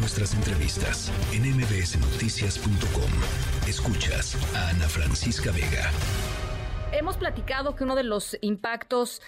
[0.00, 3.10] nuestras entrevistas en mbsnoticias.com.
[3.68, 5.90] Escuchas a Ana Francisca Vega.
[6.92, 9.20] Hemos platicado que uno de los impactos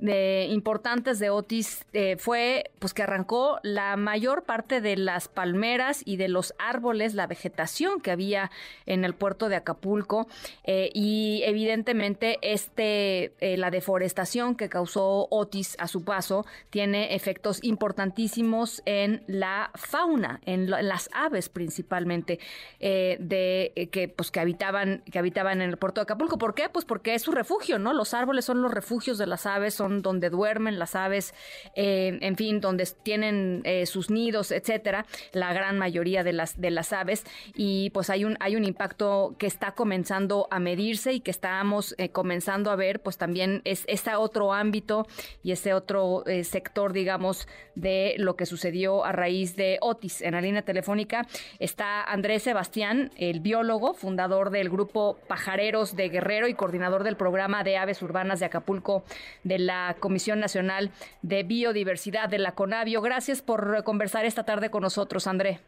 [0.00, 6.16] importantes de Otis eh, fue pues que arrancó la mayor parte de las palmeras y
[6.16, 8.50] de los árboles, la vegetación que había
[8.86, 10.26] en el puerto de Acapulco
[10.64, 17.62] eh, y evidentemente este eh, la deforestación que causó Otis a su paso tiene efectos
[17.62, 22.38] importantísimos en la fauna, en, las aves principalmente
[22.78, 26.38] de que pues que habitaban que habitaban en el puerto de Acapulco.
[26.38, 26.68] ¿Por qué?
[26.68, 27.92] Pues porque es su refugio, ¿no?
[27.92, 31.34] Los árboles son los refugios de las aves, son donde duermen las aves,
[31.74, 36.70] eh, en fin, donde tienen eh, sus nidos, etcétera, la gran mayoría de las, de
[36.70, 37.24] las aves.
[37.54, 41.94] Y pues hay un, hay un impacto que está comenzando a medirse y que estamos
[41.98, 45.06] eh, comenzando a ver, pues también es ese otro ámbito
[45.42, 50.22] y ese otro sector, digamos, de lo que sucedió a raíz de Otis.
[50.22, 51.26] En la línea telefónica
[51.58, 57.64] está Andrés Sebastián, el biólogo, fundador del grupo Pajareros de Guerrero y coordinador del programa
[57.64, 59.04] de aves urbanas de Acapulco
[59.44, 60.90] de la Comisión Nacional
[61.22, 63.00] de Biodiversidad de la CONAVIO.
[63.02, 65.60] Gracias por conversar esta tarde con nosotros, André.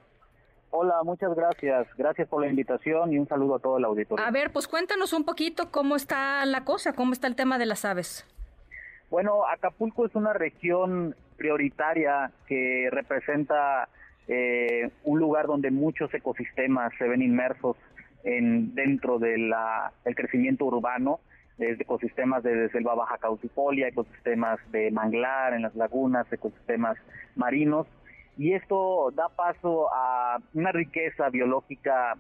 [0.71, 1.87] Hola, muchas gracias.
[1.99, 4.25] Gracias por la invitación y un saludo a todo el auditorio.
[4.25, 7.67] A ver, pues cuéntanos un poquito cómo está la cosa, cómo está el tema de
[7.67, 8.27] las aves.
[9.11, 13.89] Bueno, Acapulco es una región prioritaria que representa
[14.29, 17.77] eh, un lugar donde muchos ecosistemas se ven inmersos
[18.25, 19.53] en dentro del
[20.17, 21.21] crecimiento urbano
[21.59, 26.97] desde ecosistemas de selva baja caucifolia, ecosistemas de manglar en las lagunas, ecosistemas
[27.37, 27.87] marinos,
[28.39, 32.17] y esto da paso a una riqueza biológica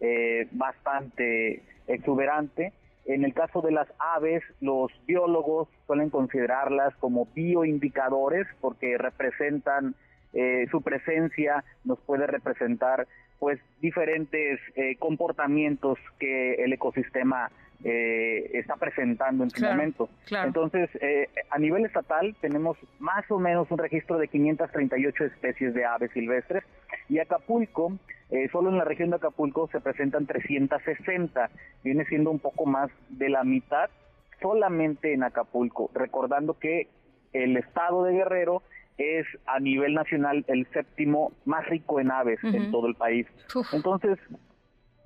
[0.00, 2.72] eh, bastante exuberante.
[3.06, 9.94] En el caso de las aves, los biólogos suelen considerarlas como bioindicadores porque representan
[10.32, 13.06] eh, su presencia, nos puede representar
[13.38, 17.50] pues diferentes eh, comportamientos que el ecosistema
[17.82, 20.08] eh, está presentando en su momento.
[20.30, 25.84] Entonces, eh, a nivel estatal tenemos más o menos un registro de 538 especies de
[25.84, 26.64] aves silvestres.
[27.08, 27.98] Y Acapulco,
[28.30, 31.50] eh, solo en la región de Acapulco se presentan 360,
[31.82, 33.90] viene siendo un poco más de la mitad
[34.40, 36.88] solamente en Acapulco, recordando que
[37.32, 38.62] el estado de Guerrero
[38.98, 43.26] es a nivel nacional el séptimo más rico en aves en todo el país.
[43.72, 44.18] Entonces,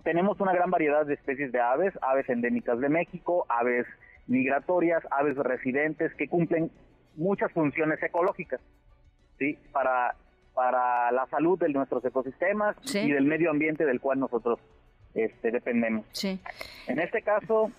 [0.09, 3.85] tenemos una gran variedad de especies de aves, aves endémicas de México, aves
[4.27, 6.71] migratorias, aves residentes que cumplen
[7.17, 8.59] muchas funciones ecológicas,
[9.39, 9.59] ¿sí?
[9.71, 10.15] Para,
[10.55, 14.59] para la salud de nuestros ecosistemas y del medio ambiente del cual nosotros
[15.13, 16.07] este, dependemos.
[16.13, 16.41] Sí.
[16.87, 17.71] En este caso,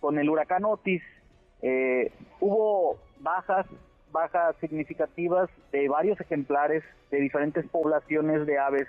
[0.00, 1.02] con el huracán Otis,
[1.62, 3.64] eh, hubo bajas,
[4.12, 8.86] bajas significativas de varios ejemplares de diferentes poblaciones de aves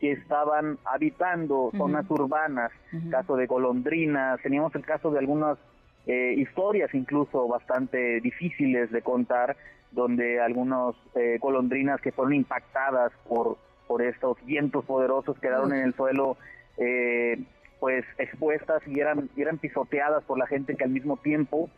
[0.00, 2.70] que estaban habitando zonas urbanas,
[3.10, 5.58] caso de golondrinas, teníamos el caso de algunas
[6.06, 9.56] eh, historias incluso bastante difíciles de contar,
[9.90, 15.94] donde algunas eh, golondrinas que fueron impactadas por, por estos vientos poderosos quedaron en el
[15.94, 16.36] suelo
[16.76, 17.42] eh,
[17.80, 21.70] pues expuestas y eran, eran pisoteadas por la gente que al mismo tiempo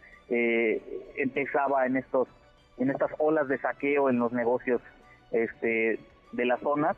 [1.17, 2.29] empezaba en estos
[2.79, 4.81] en estas olas de saqueo en los negocios
[5.33, 5.99] este,
[6.31, 6.95] de la zona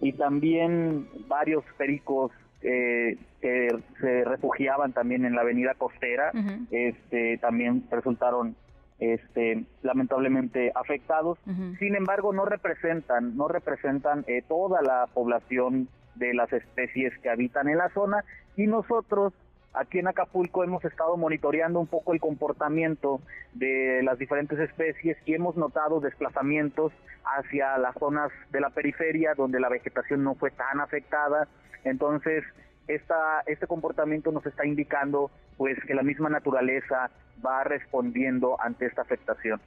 [0.00, 3.68] y también varios pericos eh, que
[4.00, 6.32] se refugiaban también en la avenida costera,
[6.70, 8.56] este, también resultaron
[8.98, 11.38] este, lamentablemente afectados.
[11.78, 17.68] Sin embargo, no representan, no representan eh, toda la población de las especies que habitan
[17.68, 18.24] en la zona
[18.56, 19.34] y nosotros
[19.76, 23.20] Aquí en Acapulco hemos estado monitoreando un poco el comportamiento
[23.52, 26.94] de las diferentes especies y hemos notado desplazamientos
[27.24, 31.46] hacia las zonas de la periferia donde la vegetación no fue tan afectada.
[31.84, 32.42] Entonces,
[32.88, 37.10] esta, este comportamiento nos está indicando pues que la misma naturaleza
[37.44, 39.60] va respondiendo ante esta afectación.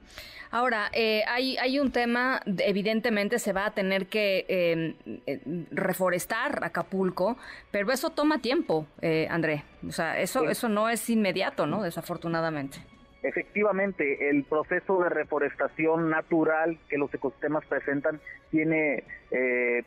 [0.50, 4.94] Ahora, eh, hay, hay un tema, evidentemente se va a tener que em,
[5.26, 7.36] eh, reforestar Acapulco,
[7.70, 9.64] pero eso toma tiempo, eh, André.
[9.86, 11.82] O sea, eso, eso no es inmediato, ¿no?
[11.82, 12.78] Desafortunadamente.
[13.22, 18.18] Efectivamente, el proceso de reforestación natural que los ecosistemas presentan
[18.50, 19.04] tiene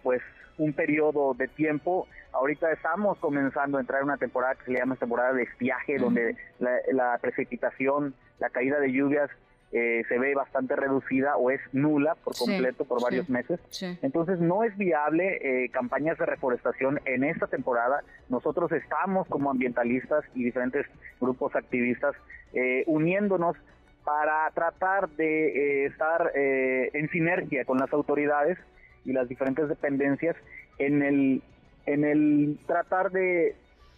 [0.03, 0.21] pues
[0.57, 2.07] un periodo de tiempo.
[2.31, 6.35] Ahorita estamos comenzando a entrar en una temporada que se llama temporada de estiaje, donde
[6.59, 9.29] la, precipitación, la caída de lluvias
[9.71, 13.59] eh, se ve bastante reducida o es nula por completo por varios meses.
[14.01, 18.03] Entonces no es viable eh, campañas de reforestación en esta temporada.
[18.29, 20.85] Nosotros estamos como ambientalistas y diferentes
[21.19, 22.15] grupos activistas
[22.53, 23.55] eh, uniéndonos
[24.03, 28.57] para tratar de estar en sinergia con las autoridades
[29.05, 30.35] y las diferentes dependencias
[30.77, 31.41] en el,
[31.85, 33.55] en el tratar de,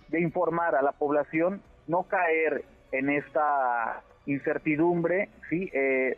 [0.10, 5.70] de informar a la población, no caer en esta incertidumbre, ¿sí?
[5.74, 6.18] Eh,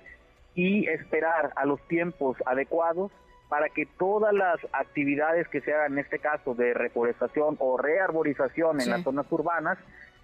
[0.55, 3.11] y esperar a los tiempos adecuados
[3.49, 8.81] para que todas las actividades que se hagan, en este caso de reforestación o rearborización
[8.81, 9.77] en las zonas urbanas,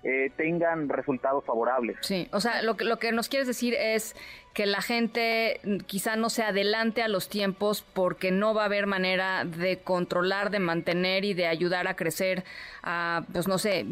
[0.03, 1.97] eh, tengan resultados favorables.
[2.01, 4.15] Sí, o sea, lo que, lo que nos quieres decir es
[4.53, 8.85] que la gente quizá no se adelante a los tiempos porque no va a haber
[8.85, 12.43] manera de controlar, de mantener y de ayudar a crecer
[12.83, 13.85] a, pues no sé,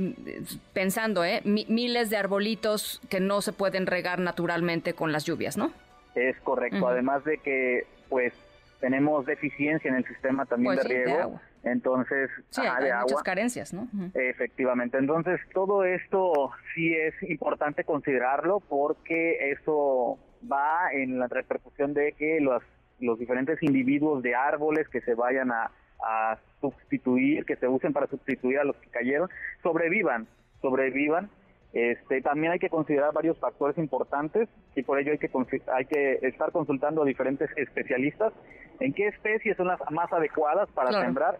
[0.73, 1.41] pensando, ¿eh?
[1.45, 5.71] miles de arbolitos que no se pueden regar naturalmente con las lluvias, ¿no?
[6.13, 8.33] Es correcto, además de que, pues,
[8.81, 11.39] tenemos deficiencia en el sistema también pues de riego.
[11.63, 13.87] Entonces, sí, hay muchas carencias, ¿no?
[14.13, 14.97] Efectivamente.
[14.97, 20.17] Entonces, todo esto sí es importante considerarlo porque eso
[20.51, 22.63] va en la repercusión de que los,
[22.99, 25.71] los diferentes individuos de árboles que se vayan a,
[26.03, 29.29] a sustituir, que se usen para sustituir a los que cayeron,
[29.61, 30.27] sobrevivan,
[30.61, 31.29] sobrevivan
[31.73, 35.29] este, también hay que considerar varios factores importantes y por ello hay que,
[35.73, 38.33] hay que estar consultando a diferentes especialistas
[38.81, 41.39] en qué especies son las más adecuadas para sembrar.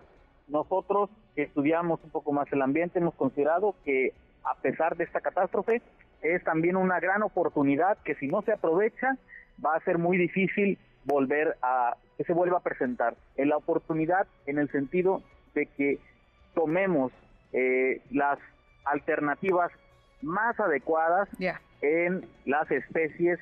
[0.51, 4.13] Nosotros que estudiamos un poco más el ambiente hemos considerado que
[4.43, 5.81] a pesar de esta catástrofe
[6.21, 9.17] es también una gran oportunidad que si no se aprovecha
[9.65, 13.15] va a ser muy difícil volver a que se vuelva a presentar.
[13.37, 15.23] En la oportunidad en el sentido
[15.55, 15.99] de que
[16.53, 17.13] tomemos
[17.53, 18.37] eh, las
[18.83, 19.71] alternativas
[20.21, 21.29] más adecuadas
[21.81, 23.39] en las especies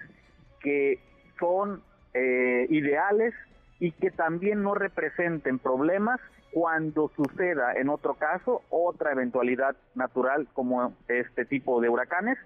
[0.61, 0.99] que
[1.39, 1.81] son
[2.13, 3.33] eh, ideales
[3.79, 6.19] y que también no representen problemas
[6.51, 12.37] cuando suceda en otro caso otra eventualidad natural como este tipo de huracanes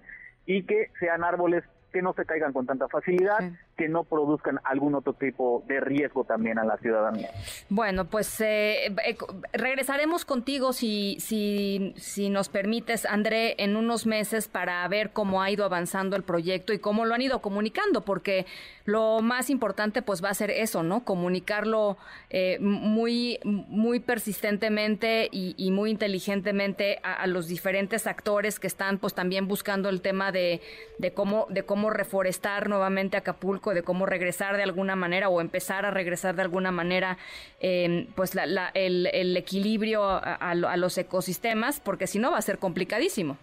[0.46, 3.38] y que sean árboles que no se caigan con tanta facilidad,
[3.76, 7.30] que no produzcan algún otro tipo de riesgo también a la ciudadanía.
[7.68, 9.16] Bueno, pues eh, eh,
[9.52, 15.50] regresaremos contigo si, si, si nos permites, André, en unos meses para ver cómo ha
[15.50, 18.46] ido avanzando el proyecto y cómo lo han ido comunicando, porque
[18.84, 21.04] lo más importante pues va a ser eso, ¿no?
[21.04, 21.96] Comunicarlo
[22.30, 29.48] eh, muy, muy persistentemente y, muy inteligentemente a, los diferentes actores que están pues también
[29.48, 30.60] buscando el tema de,
[30.98, 35.86] de cómo, de cómo reforestar nuevamente Acapulco, de cómo regresar de alguna manera o empezar
[35.86, 37.16] a regresar de alguna manera
[37.60, 43.38] em, pues el, equilibrio a, los ecosistemas, porque si no va a ser complicadísimo.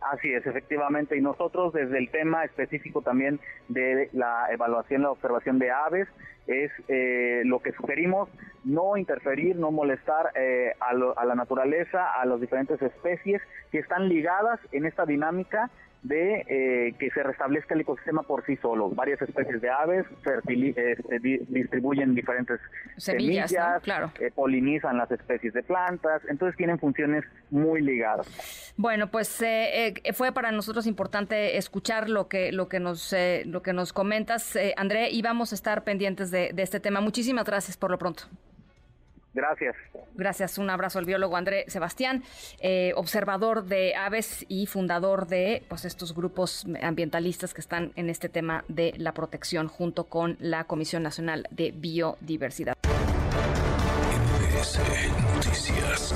[0.00, 1.16] Así es, efectivamente.
[1.16, 3.38] Y nosotros desde el tema específico también
[3.68, 6.08] de la evaluación, la observación de aves,
[6.46, 8.28] es eh, lo que sugerimos,
[8.64, 13.40] no interferir, no molestar eh, a, a la naturaleza, a las diferentes especies
[13.70, 15.70] que están ligadas en esta dinámica
[16.02, 18.88] de eh, que se restablezca el ecosistema por sí solo.
[18.90, 21.18] Varias especies de aves este,
[21.48, 22.58] distribuyen diferentes
[22.96, 24.10] semillas, claro.
[24.18, 28.72] Eh, polinizan las especies de plantas, entonces tienen funciones muy ligadas.
[28.76, 33.14] Bueno, pues eh, fue para nosotros importante escuchar lo que lo que nos
[33.44, 37.00] lo que nos comentas, André, y vamos a estar pendientes de este tema.
[37.00, 38.24] Muchísimas gracias por lo pronto.
[39.32, 39.76] Gracias.
[40.14, 40.58] Gracias.
[40.58, 42.22] Un abrazo al biólogo André Sebastián,
[42.60, 48.28] eh, observador de aves y fundador de pues, estos grupos ambientalistas que están en este
[48.28, 52.74] tema de la protección junto con la Comisión Nacional de Biodiversidad.
[55.34, 56.14] Noticias.